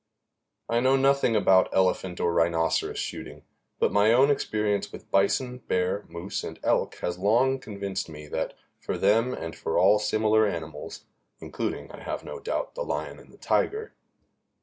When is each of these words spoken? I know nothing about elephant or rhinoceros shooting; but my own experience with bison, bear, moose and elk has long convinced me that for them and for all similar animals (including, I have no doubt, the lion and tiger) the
I 0.67 0.79
know 0.79 0.95
nothing 0.95 1.35
about 1.35 1.69
elephant 1.71 2.19
or 2.19 2.33
rhinoceros 2.33 2.97
shooting; 2.97 3.43
but 3.77 3.91
my 3.91 4.11
own 4.11 4.31
experience 4.31 4.91
with 4.91 5.11
bison, 5.11 5.59
bear, 5.59 6.05
moose 6.07 6.43
and 6.43 6.59
elk 6.63 6.95
has 7.03 7.19
long 7.19 7.59
convinced 7.59 8.09
me 8.09 8.25
that 8.29 8.55
for 8.79 8.97
them 8.97 9.31
and 9.31 9.55
for 9.55 9.77
all 9.77 9.99
similar 9.99 10.47
animals 10.47 11.05
(including, 11.39 11.91
I 11.91 12.01
have 12.01 12.23
no 12.23 12.39
doubt, 12.39 12.73
the 12.73 12.81
lion 12.83 13.19
and 13.19 13.39
tiger) 13.39 13.93
the 13.95 14.51